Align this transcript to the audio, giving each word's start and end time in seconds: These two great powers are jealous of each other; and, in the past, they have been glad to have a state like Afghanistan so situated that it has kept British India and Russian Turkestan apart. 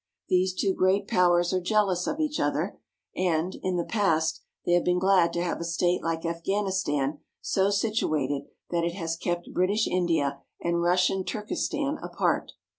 These 0.29 0.55
two 0.55 0.73
great 0.73 1.07
powers 1.07 1.53
are 1.53 1.61
jealous 1.61 2.07
of 2.07 2.19
each 2.19 2.39
other; 2.39 2.79
and, 3.15 3.53
in 3.61 3.75
the 3.75 3.83
past, 3.85 4.41
they 4.65 4.71
have 4.71 4.83
been 4.83 4.97
glad 4.97 5.31
to 5.33 5.43
have 5.43 5.61
a 5.61 5.63
state 5.63 6.01
like 6.01 6.25
Afghanistan 6.25 7.19
so 7.39 7.69
situated 7.69 8.47
that 8.71 8.83
it 8.83 8.95
has 8.95 9.15
kept 9.15 9.53
British 9.53 9.85
India 9.87 10.39
and 10.59 10.81
Russian 10.81 11.23
Turkestan 11.23 11.99
apart. 12.01 12.53